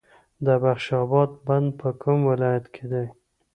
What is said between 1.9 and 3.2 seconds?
کوم ولایت کې دی؟